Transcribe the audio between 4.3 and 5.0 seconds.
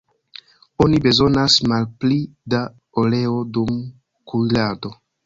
kuirado.